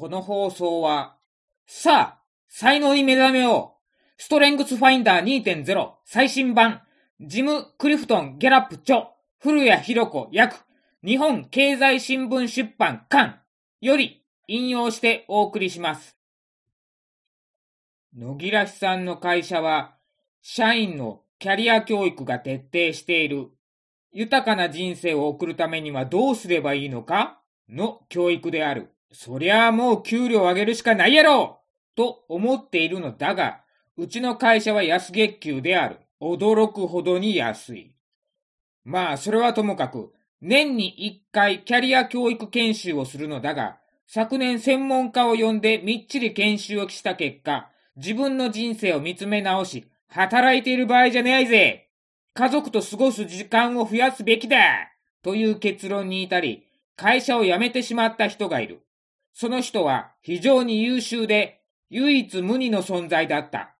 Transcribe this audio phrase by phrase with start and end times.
[0.00, 1.18] この放送は、
[1.66, 3.76] さあ、才能に目覚めよ
[4.16, 4.22] う。
[4.22, 6.80] ストレングスファインダー2.0最新版、
[7.20, 9.10] ジム・クリフトン・ギャラップ著、
[9.40, 10.56] 古谷博子役、
[11.04, 13.40] 日本経済新聞出版館。
[13.82, 16.16] より引用してお送りします。
[18.16, 19.96] 野木らしさんの会社は、
[20.40, 23.48] 社員のキャリア教育が徹底している。
[24.12, 27.42] 豊かな人生を送るためにはどうすればいいのか？
[27.68, 28.94] の教育である。
[29.12, 31.60] そりゃあもう給料上げるしかないやろ
[31.96, 33.60] と思っているのだが、
[33.96, 35.98] うちの会社は安月給である。
[36.20, 37.94] 驚くほどに安い。
[38.84, 51.88] まあ、それはともかく、年に一回キャリア教育研修をするのだが、昨年専門家を呼んでみっちり研修をした結果、自分の人生を見つめ直し、働いている場合じゃないぜ
[52.34, 54.56] 家族と過ごす時間を増やすべきだ
[55.22, 56.64] という結論に至り、
[56.96, 58.82] 会社を辞めてしまった人がいる。
[59.32, 63.74] その人は非常に優秀で、唯一無二の存在だった。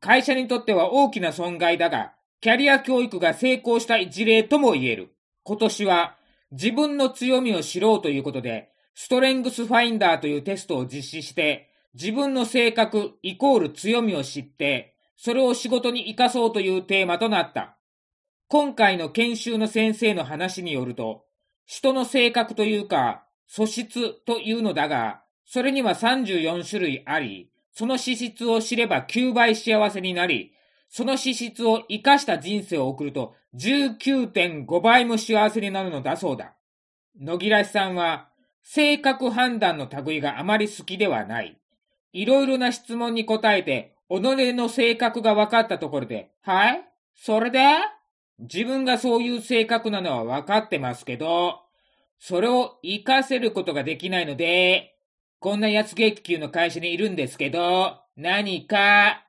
[0.00, 5.14] 会社にとっては大きな損害だが、キャリア教育が成功した一例とも言える。
[5.44, 6.16] 今年は
[6.50, 17.76] 自分の強みを知ろうということで、ストレングスファインダーというテストを実施して、自分の性格イコール強みを知って、それを仕事に活かそうというテーマとなった。
[18.48, 21.24] 今回の研修の先生の話によると、
[21.66, 30.52] 人の性格というか、素質というのだが、それには34種類あり、その資質を知れば9倍幸せになり、
[30.88, 36.54] その資質を活かした人生を送ると19.5倍も幸せになるのだそうだ。
[37.20, 38.28] 野木らしさんは、
[38.62, 41.58] 性格判断の類があまり好きではない。
[42.12, 44.20] いろいろな質問に答えて、己
[44.54, 46.84] の性格が分かったところで、はい？
[47.14, 47.60] それで？
[48.38, 51.60] 自分がそういう性格なのは分かってますけど、
[52.18, 54.96] それを活かせることができないので、
[55.38, 59.26] こんな安月給の会社にいるんですけど、何か、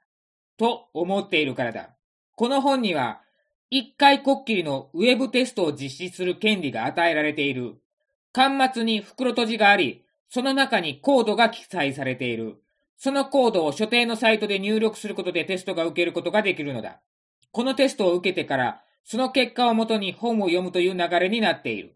[0.57, 1.95] と思っているからだ。
[2.35, 3.21] この本には、
[3.69, 7.75] 一回こっきりのウェブテストを実施する権利が与えられている。
[8.33, 12.61] 端末に袋閉じがあり、その中にコードが記載されている。
[12.97, 17.01] そのコードを所定のサイトで入力することでテストが受けることができるのだ。
[17.51, 21.94] このテストを受けてから、その結果をもとに本を読むという流れになっている。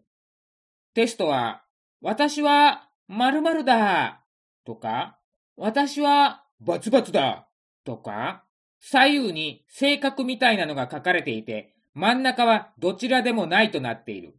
[0.94, 1.62] テストは、
[2.00, 4.24] 私は〇〇だ
[4.64, 5.18] とか、
[5.56, 7.48] 私はバツバツだ
[7.84, 8.44] とか、
[8.80, 14.38] 左右に性格みたいなのが書かれていて、真ん中はどちらでもないとなっている。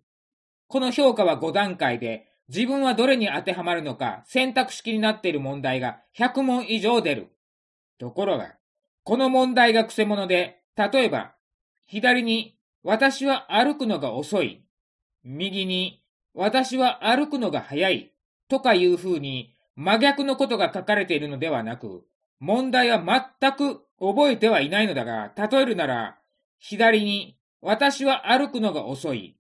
[0.68, 7.28] この評価は5段階で、自分はどれに当てはまるのか選択式になっている問題が100問以上出る。
[7.98, 8.56] ところが、
[9.04, 11.36] この問題が癖者で、例えば、
[11.86, 14.66] 左に、私は歩くのが遅い。
[15.24, 16.01] 右に、
[16.34, 18.14] 私は歩くのが早い。
[18.48, 22.06] とかいう風に真逆のことが書かれているのではなく、
[22.40, 23.02] 問題は
[23.40, 26.18] 全く覚えてはいないのだが、例えるなら、
[26.60, 29.38] 左に、私は歩くのが遅い。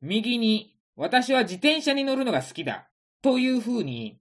[0.00, 2.88] 右に、私は自転車に乗るのが好きだ。
[3.22, 4.20] という風に、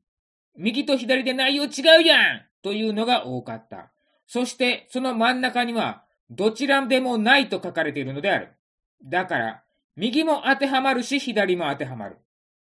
[0.55, 3.91] 右と左で内容違うやんというのが多かった。
[4.27, 8.53] そして、その真ん中には、どちらでもないと書かれているのである。
[9.03, 9.63] だから、
[9.99, 12.15] 右も当てはまるし、左も当てはまる。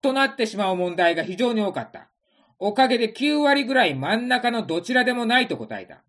[0.01, 2.09] となってしまう問題が非常に多かった。
[2.57, 6.01] おかげで9割ぐらい真ん中のどちらでもないと答えた。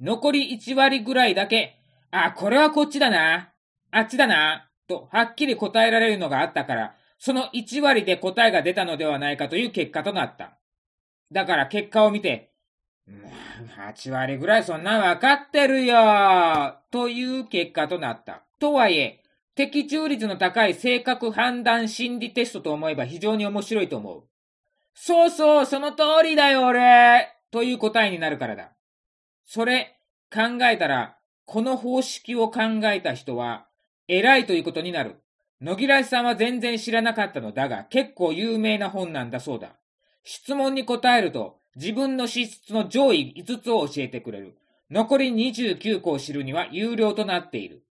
[0.00, 1.80] 残り1割ぐらいだけ、
[2.12, 3.50] あ、これはこっちだな。
[3.90, 4.70] あっちだな。
[4.86, 10.56] と、はっきり答えられるのがあったから、その1割で答えが出たのではないかという結果となった。
[11.32, 12.52] だから結果を見て、
[13.76, 18.44] 8割ぐらいそんなわかってるよという結果となった。
[18.60, 19.19] とはいえ、
[19.68, 24.22] 的中率の高い性格判断心理テストと思えば非常に面白いと思う。
[24.94, 28.72] そうそう、その通りだよ、俺という答えになるからだ。
[29.44, 29.98] それ、
[30.32, 33.66] 考えたら、この方式を考えた人は、
[34.08, 35.16] 偉いということになる。
[35.60, 39.76] 野木らしさんは全然知らなかったのだが、結構有名な本なんだそうだ。
[40.24, 44.56] 質問に答えると、自分の資質の上位5つを教えてくれる。
[44.90, 47.84] 残り29個を知るには有料となっている。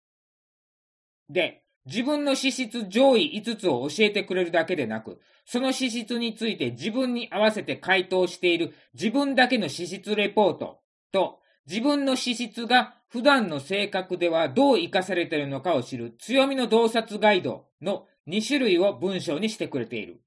[1.29, 10.81] で、自分の資質上位5つを教えてくれるだけでなく、その資質について自分に合わせて回答している自分だけの資質レポート
[11.13, 11.39] と、
[11.69, 20.21] 自分の資質が普段の性格ではどう活かされているのかを知る強みの洞察ガイドの2種類を文章にしてくれている。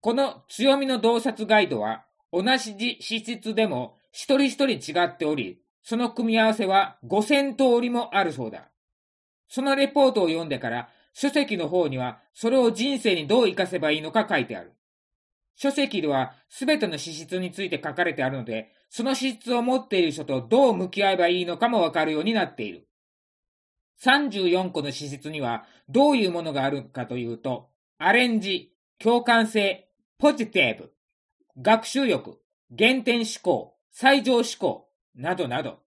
[0.00, 8.68] この強みの洞察ガイドは同じ資質でも一人一人違っており、その組み合わせは5000通りもあるそうだ。
[9.48, 14.72] そのレポートを読んでから、書籍の方には、それを人生にどう活かせばいいのか書いてある。
[15.56, 22.86] 書籍では全ての資質について書かれてあるので、その資質を持っている人とどう向き合えばいいのかもわかるようになっている。
[24.04, 30.92] 34個の資質にはどういうものがあるかというと、アレンジ、共感性、ポジティブ、
[31.60, 32.38] 学習欲、
[32.76, 35.80] 原点思考、最上思考、などなど。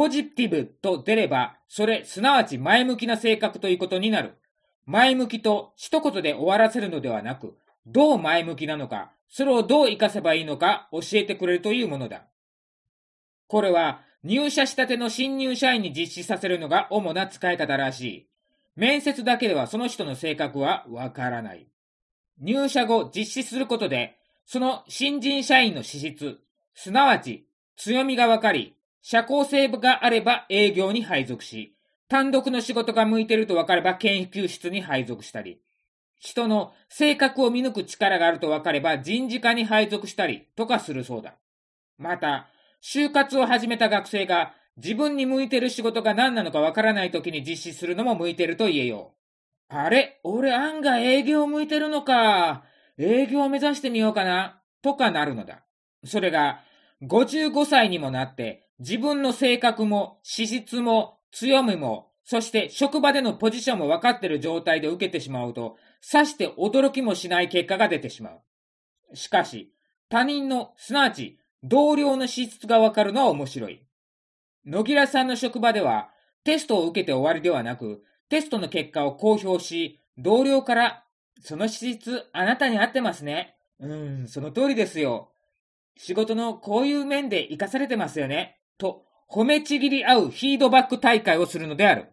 [0.00, 4.38] ポジティブと出れば、それ、すなわち前向きな性格ということになる。
[4.86, 12.22] 前向きと一言で終わらせるのではなく、どう前向きなのか、それをどう活かせばいいのか教えてくれるというものだ。
[13.46, 18.26] これは入社したての新入社員に実施させるのが主な使い方らしい。
[18.76, 21.66] 面接だけではその人の性格はわからない。
[22.40, 24.16] 入社後実施することで、
[24.46, 26.38] その新人社員の資質、
[26.72, 31.76] すなわち強みがわかり、社交性があれば営業に配属し、
[32.08, 35.60] 単独の仕事が向いてると分かれば研究室に配属したり、
[36.18, 41.34] 人の性格を見抜く力があると分かれば人事課に配属したりとかするそうだ。
[41.98, 42.48] また、
[42.82, 49.14] 就活を始めた学生が自分に向いてる仕事が何なのか分からない時に実施するのも向いてると言えよ
[49.70, 49.74] う。
[49.74, 50.20] あれ？
[50.24, 52.64] 俺案外営業向いてるのか。
[52.98, 54.60] 営業を目指してみようかな。
[54.82, 55.62] とかなるのだ。
[56.04, 56.60] それが、
[57.02, 69.16] 55歳にもなって自分の性格も資質も強みもそして職場でのポジションも分かっている状態で受けてしまうと、さして驚きもしない結果が出てしまう。
[69.16, 69.72] しかし、
[70.08, 73.84] 他人の、すなわち同僚の資質が分かるのは面白い。
[74.64, 76.10] 野木良さんの職場では、
[76.44, 81.04] テストを受けて終わりではなく、テストの結果を公表し、同僚から、
[81.42, 83.56] その資質あなたに合ってますね。
[83.80, 85.32] うん、その通りですよ。
[85.96, 88.59] 仕事のこういう面で活かされてますよね。
[88.80, 92.08] と、褒めちぎり合うフィードバック大会をするのである。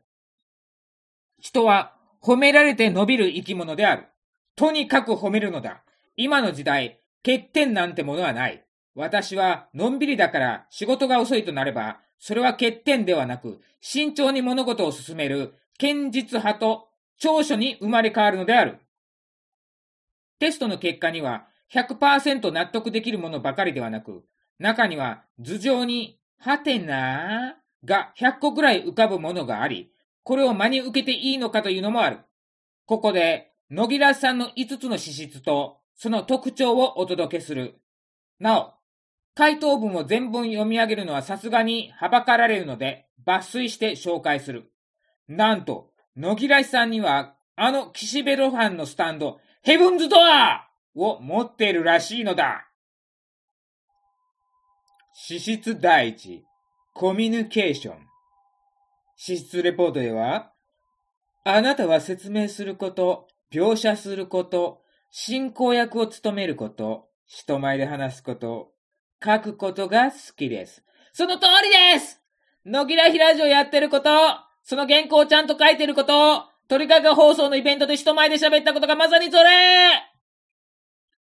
[1.40, 4.08] 人は褒められて伸びる生き物である。
[4.56, 5.84] とにかく褒めるのだ。
[6.16, 8.64] 今の時代、欠点なんてものはない。
[8.96, 18.80] 私はのんびりだから仕事が遅いとなれば、それは欠点ではなく、慎重に物事を進める堅実派と長所に生まれ変わるのである。
[20.40, 24.24] テストの結果には100%納得できるものばかりではなく、
[24.60, 29.92] 中には頭上に、はてなが100個くらい浮かぶものがあり、
[30.24, 32.20] これを真に受けていいのかというのもある。
[32.86, 37.80] ここで、野木らさんの5つの資質と、その特徴をお届けする。
[38.40, 38.74] なお、
[39.36, 44.72] 回答文を全文読み上げるのはさすがにはばかられるので、抜粋して紹介する。
[45.28, 52.67] なんと、野木らさんには、あの岸辺露伴のスタンド、ヘブンズドアーを持っているらしいのだ。
[55.20, 56.46] 資質第一、
[56.94, 57.96] コミュニケーション。
[59.16, 60.54] 資質レポートでは、
[61.44, 68.74] あなたは説明すること、描写すること、進行役を務めること、人前で話すこと、
[69.22, 70.84] 書くことが好きです。
[71.14, 72.22] その通りです
[72.64, 74.12] 野木らひラジオやってること、
[74.62, 79.94] その原稿をちゃんと書いてること、鳥かご放送のイベントで人前で喋ったことがまさにそれ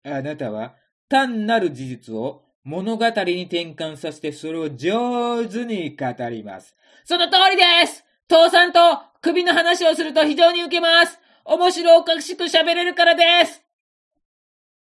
[0.03, 0.75] あなたは
[1.07, 6.75] 単なる事実を物語に転換させてそれを上手に語ります。
[7.05, 8.03] その通りです。
[8.27, 8.79] 父さんと
[9.21, 11.17] 首の話をすると非常に受けます。
[11.45, 13.63] 面白おかしく喋れるからです。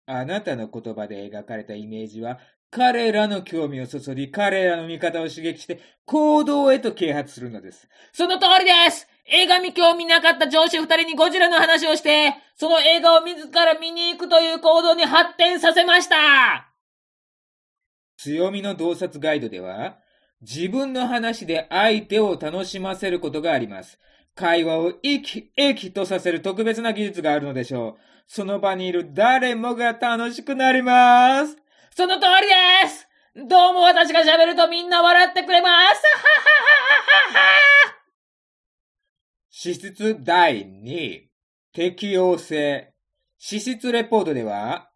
[0.06, 2.38] あなたの言葉で描かれたイメージは
[2.70, 7.87] 彼らの興味をそそり、彼らの味方を刺激して行動へと啓発するのです。
[8.14, 9.06] その通りです。
[9.26, 16.74] 映画見興味なかった上司二人にゴジラの話をして、その映画を自ら見に行くという行動に発展させました
[18.16, 19.99] 強みの洞察ガイドでは、
[20.40, 23.99] 自分の話で相手を楽しませることがあります。
[24.35, 28.00] 会話を生き生きとさせる特別な技術があるのでしょう。
[28.26, 31.56] その場にいる誰もが楽しくなります。
[31.97, 32.49] その通り
[32.83, 36.02] ですどうも私が喋るとみんな笑ってくれます
[39.50, 41.23] 資質第2、
[41.73, 42.92] 適用性。
[43.38, 44.90] 資質レポートでは、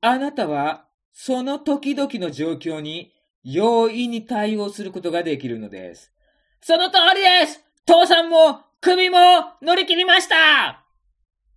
[0.00, 3.12] あなたはその時々の状況に
[3.44, 6.12] 容易に対応することができるのです。
[6.60, 9.18] その通りです父さんも首も
[9.62, 10.84] 乗り切りました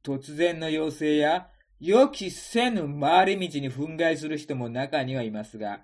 [0.03, 1.47] 突然の要請や
[1.79, 5.81] 予期せぬ回り道に憤慨する人も中にはいますが、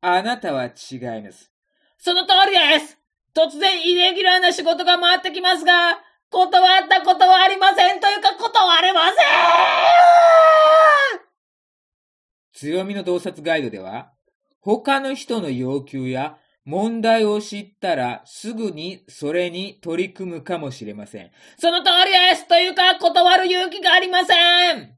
[0.00, 1.50] あなたは違います。
[1.98, 2.98] その通りです
[3.34, 5.98] 突然イレギュラーな仕事が回ってきますが、
[6.30, 10.51] 断ったことはありませんというか断れません
[12.52, 14.12] 強みの洞察ガイドでは、
[14.60, 21.30] 他の人の要求や問題を知ったらすぐにそれに取り組むかもしれません。
[21.58, 24.34] その通りですというか断る勇気がありませ
[24.72, 24.96] ん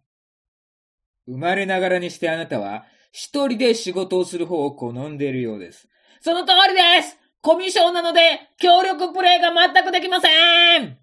[1.27, 5.89] 生まれながらにしてあなたは一人で仕事をする方を好んでいるようです。
[6.21, 8.21] その通りですコミュ障なので
[8.59, 10.99] 協力プレイが全くできません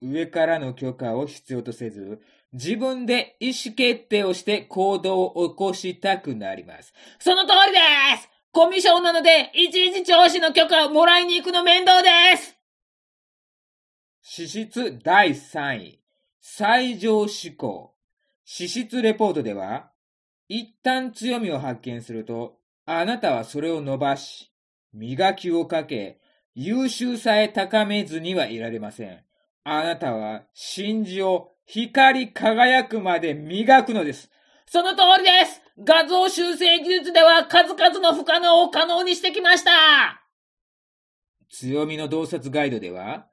[0.00, 2.20] 上からの許可を必要とせず、
[2.52, 6.92] 自分で意思決定をして行動を起こしたくなります。
[7.18, 7.78] その通りで
[8.22, 12.56] すコミュ障なので、いちいち上司の許可をもらいに行くの面倒です
[14.22, 16.00] 資質第3位、
[16.40, 17.94] 最上思考。
[18.44, 19.90] 資質レポートでは、
[20.48, 24.50] 一旦強みを発見すると、あなたはそれを伸ばし、
[24.92, 26.20] 磨きをかけ、
[26.54, 29.27] 優秀さへ高めずにはいられません。
[29.64, 34.30] あなたは真珠を光り輝くまで磨くのです。
[34.66, 39.70] その通りです画像修正技術では数々の不可能を可能にしてきました
[41.50, 43.26] 強みの洞察ガイドでは、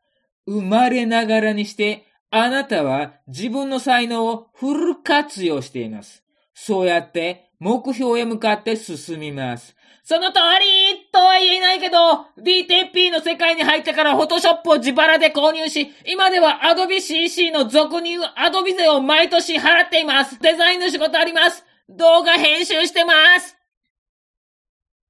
[0.47, 6.23] 生まれながらにして、あなたは自分の才能をフル活用しています。
[6.53, 9.75] そうやって目標へ向かって進みます。
[10.03, 20.39] その通りとは言えないけど、DTP の世界に入ってからフォトショップを自腹で購入し、今では Adobe CC の俗入 Adobe 税を毎年払っています。
[20.39, 21.65] デザインの仕事あります。
[21.89, 23.57] 動画編集してます。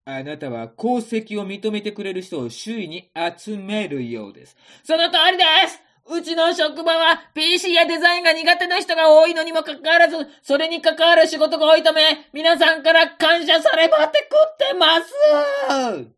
[0.06, 4.56] あなたは功績を認めてくれる人を周囲に集めるようです。
[4.84, 16.16] その通りですうちの職場は PC やデザインが苦手な人が多いのにもかかわらず、それに関わる仕事が多いため、皆さんから感謝されまって食ってます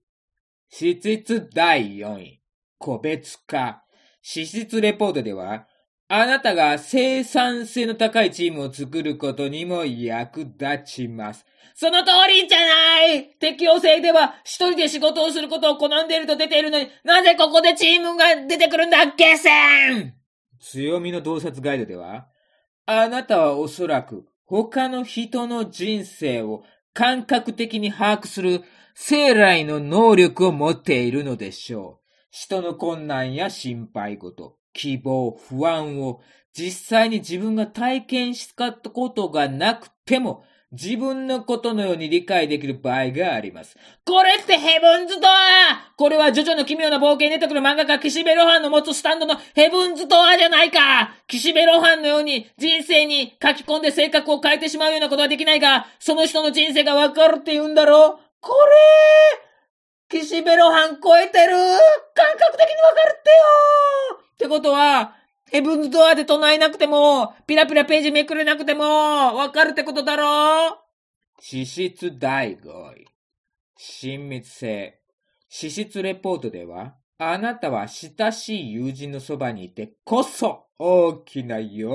[0.69, 2.41] 資質第4位。
[2.77, 3.83] 個別化。
[4.21, 5.67] 資質レポートでは、
[6.09, 11.45] あなたが生産性の高いチームを作ることにも役立ちます。
[11.75, 19.49] その通りじゃない適用性では一人で仕事をすることを好んでいると出ているのになぜここでチームが出てくるんだゲセ
[19.93, 20.13] ン
[20.59, 22.27] 強みの洞察ガイドでは、
[22.85, 28.63] あなたはおそらく他の人の人生を感覚的に把握する
[28.95, 32.07] 生来の能力を持っているのでしょう。
[32.31, 36.21] 人の困難や心配事、希望、不安を
[36.53, 43.77] 実際に自分が体験したことがなくても自分のことのように理解できる場合があります。
[44.05, 45.31] これってヘブンズドア
[45.95, 51.15] これはジョジョの奇妙な冒険に出てくる漫画家岸辺露伴の持つスタンドのヘブンズドアじゃないか。
[51.27, 58.53] 岸辺露伴のように人生に書き込んで性格を変えてしまうようなことはできないが、その人の人生がわかるって言うんだろこ
[60.11, 61.55] れ岸辺露伴超えてる。
[62.13, 64.26] 感覚的にわかるってよ。
[64.37, 65.15] ってことは、
[65.49, 68.83] ヘブンズドアで唱えなくても、ピラピラページめくれなくても、
[69.35, 70.77] わかるってことだろ
[71.39, 73.07] 資質第5位。
[73.77, 75.01] 親密性。
[75.49, 81.89] 資質レポートでは、あなたは親しい友人のそばにいてこそ大きな喜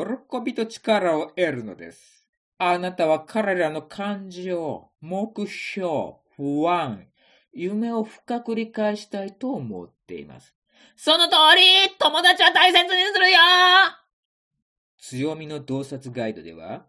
[0.44, 2.26] びと力を得るのです。
[2.58, 7.06] あなたは彼らの感情、目標、不安、
[7.52, 10.56] 夢を深く理解したいと思っています。
[10.96, 13.38] その通り友達は大切にするよ
[14.98, 16.86] 強みの洞察ガイドでは、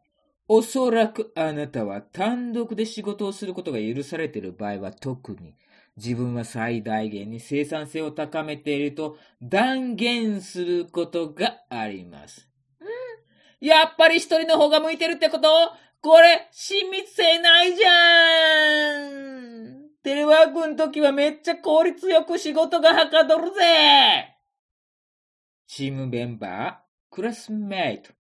[0.48, 5.56] おそらくあなたは単独で仕事をすることが許されている場合は特に
[5.98, 12.48] 自分は最大限に生産性を高めていると断言することがあります。
[12.80, 13.68] うん。
[13.68, 15.50] やっぱり一人の方が向いてるってこと？
[16.02, 24.33] これ、親密性ないじゃんテレワークの時はめっちゃ効率よく仕事がはかどるぜ
[25.68, 26.76] チームメンバー、
[27.10, 28.14] クラスメイト、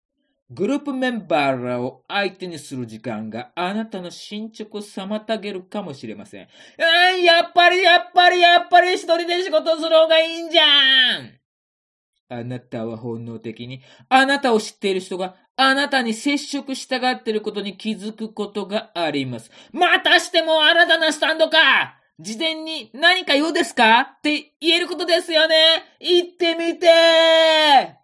[0.49, 6.47] グループメンバーらを相手にする時間があなたの進捗を妨げるかもしれません。
[6.79, 11.39] あやっぱりやっぱりやっぱり一人で仕事する方がいいんじゃん
[12.29, 19.51] あなたは本能的に、あなたを知っている人があなたに接触したがっていることに気づくことがあります。
[19.71, 24.01] またしても新たなスタンドか事前に何か用ですか？
[24.01, 25.55] って言えることですよね。
[25.99, 27.97] 言ってみて。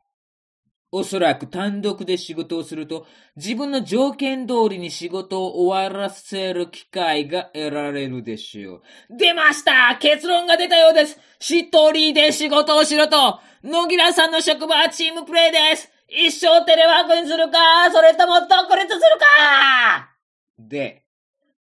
[0.92, 8.82] おそらく単独で仕事をすると自分の条件通りに仕事を終わらせる機会が得られるでしょう。
[9.16, 9.96] 出ました！
[10.00, 11.20] 結論が出たようです。
[11.39, 15.92] 一人で仕事をしろと野木らさんの職場はチームプレイです。
[16.08, 17.92] 一生テレワークにするか？
[17.92, 20.10] それとも独立するか？
[20.58, 21.04] で、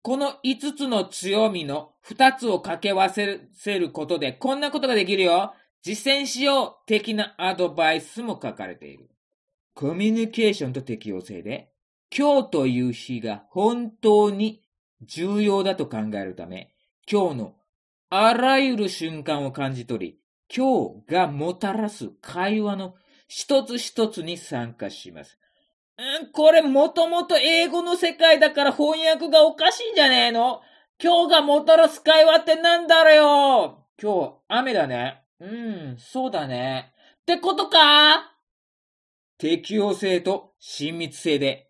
[0.03, 5.55] この5つの強みの2つを掛け合わせることでこんなことができるよ。
[5.83, 9.11] 実践しよう的なアドバイスも書かれている。
[9.75, 11.71] コミュニケーションと適応性で、
[12.17, 14.63] 今日という日が本当に
[15.03, 16.73] 重要だと考えるため、
[17.11, 17.55] 今日の
[18.09, 20.19] あらゆる瞬間を感じ取り、
[20.55, 22.95] 今日がもたらす会話の
[23.27, 25.39] 一つ一つに参加します。
[26.23, 30.61] んこれもともと英語の世界だから翻訳がおかしいんじゃねえの？
[31.03, 35.23] 今日がもたらす会話ってなんだろよ今日、雨だね。
[35.41, 36.93] うん、そうだね。
[37.23, 38.35] ってことか
[39.39, 41.69] 適応性と親密性で、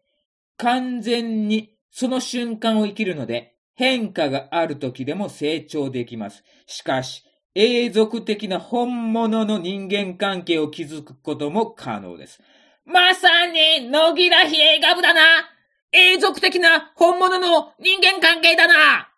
[0.56, 6.44] 完全にその瞬間を生きるので、変化がある時でも成長できます。
[6.66, 12.40] しかし、永続的な本物の人間関係を築くことも可能です。
[12.84, 15.20] まさに、野木ら比叡ガブだな
[15.92, 19.13] 永続的な本物の人間関係だな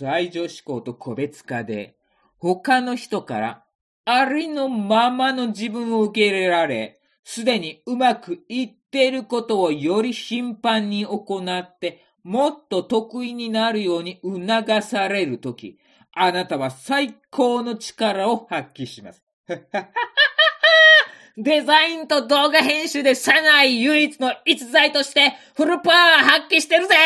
[0.00, 1.94] 最上思考と個別化で、
[2.38, 3.64] 他の人から
[4.06, 15.78] ありのままの自分を受け入れられ、すでにうまくいっていることをより頻繁に行って、もっと得意になるように促されるとき、
[16.12, 19.22] あなたは最高の力を発揮します。
[21.36, 26.96] デザインと動画編集で社内唯一の逸材としてフルパワー発揮してるぜ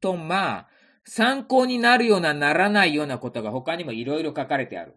[0.00, 0.68] と、まあ、
[1.08, 4.96] 参考になるようなならないようなことが他にも色々書かれてある。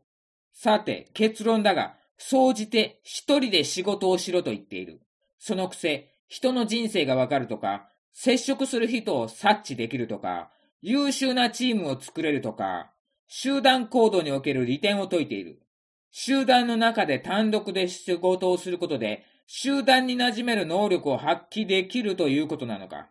[0.53, 5.01] さて、結論だが、総じて一人で仕事をしろと言っている。
[5.37, 10.49] そのくせ、人の人生がわかるとか、接触する人を察知できるとか、
[10.81, 12.91] 優秀なチームを作れるとか、
[13.27, 15.61] 集団行動における利点を説いている。
[16.11, 23.09] 集団の中で単独で仕事をすることで、集団に馴染める能力を発揮できるということなのか。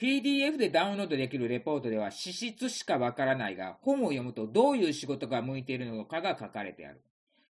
[0.00, 7.02] PDF でダウンロードできるレポートでは資質しかわからないが、本を読むとどういう仕事が向いているのかが書かれてある。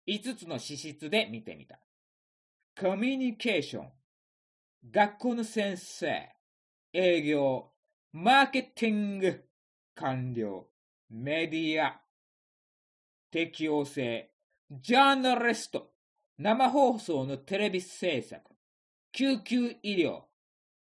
[0.08, 1.80] 5つの資質で見てみた。
[2.80, 3.90] コミュニケーション、
[4.92, 6.30] 学校の先生、
[6.94, 7.72] 営業、
[8.14, 9.44] マーケティング、
[9.96, 10.68] 官僚、
[11.10, 12.00] メディア、
[13.32, 14.30] 適応性、
[14.70, 15.90] ジャーナリスト、
[16.38, 18.42] 生放送のテレビ制作、
[19.12, 20.22] 救急医療、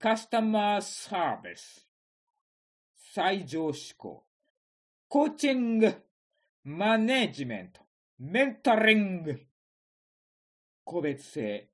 [0.03, 1.87] カスタマーサービス、
[3.15, 4.25] 最上思考、
[5.07, 5.95] コーチング、
[6.65, 7.83] マネジメント、
[8.19, 9.41] メンタリング、
[10.83, 11.69] 個別性、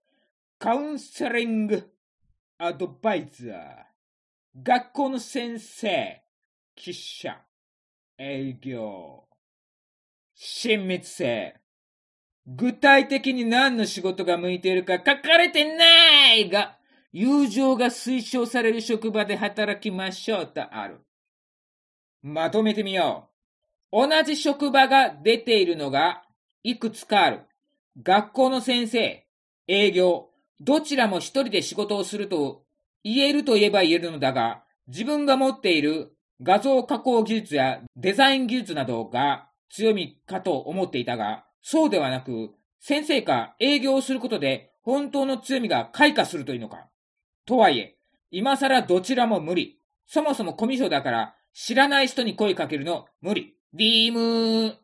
[0.58, 1.90] カウンセリング、
[2.58, 3.52] アドバイザー、
[4.62, 6.22] 学校の先生、
[6.74, 7.34] 記者、
[8.18, 9.24] 営業、
[10.34, 11.56] 親密性、
[12.46, 16.77] 具体的に何の仕事が向いているか書かれてないが、
[17.12, 21.00] 友情が推奨される職場で働きましょうとある。
[22.22, 23.30] まとめてみよ
[23.92, 24.08] う。
[24.08, 26.22] 同じ職場が出ているのが
[26.62, 27.40] いくつかある。
[28.02, 29.26] 学校の先生、
[29.66, 30.28] 営業、
[30.60, 32.64] どちらも一人で仕事をすると
[33.02, 46.88] 言えると言えば言えるのだが、自分が持っている画像加工技術やデザイン技術などが強みかと思っていたが、そうではなく、先生か営業をすることで本当の強みが開花するというのか。
[47.48, 47.96] とはいえ、
[48.30, 49.80] 今更どちらも無理。
[50.06, 53.56] そもそもコミュ障だから知らない人に声かけるの無理。
[53.72, 54.74] ディームー。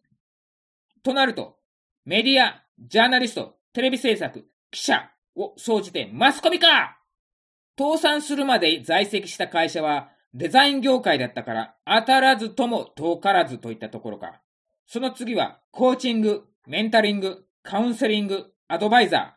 [1.03, 1.59] となると、
[2.07, 6.99] メディア、ジャーナリスト、テレビ制作、記者を総じてマスコミか
[7.79, 14.41] 倒産するまで在籍した会社はデザイン業界だったから当たらずとも遠からずといったところか。
[14.87, 19.37] その次はコーチング、メンタリング、カウンセリング、アドバイザ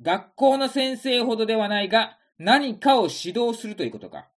[0.00, 0.04] ー。
[0.04, 4.28] 学校の先生ほどではないが、何かを指導するということか。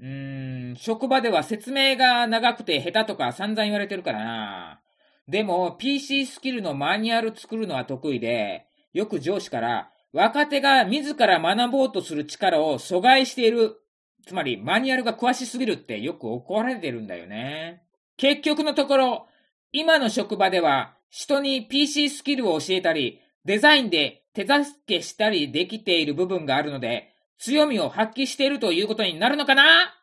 [0.00, 4.80] うーん、職場では説明が長くて下手とか散々言われてるからな。
[5.28, 13.80] でも、PC スキルのマニュアル作るのは得意で、よく上司から、若手が自ら学ぼうとする力を阻害している。
[14.26, 17.82] つまり、マニュアルが詳しすぎるってよく怒られてるんだよね。
[18.16, 19.26] 結局のところ、
[19.72, 29.94] 今の職場では、人に PC スキルを教えたり、デザインで手助けしたりできている部分があるので、強みを発揮しているということになるのかな？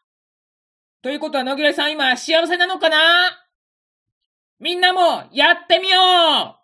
[1.02, 2.98] ということは、野木さん今幸せなのかな？
[4.60, 6.61] みんなもやってみよう！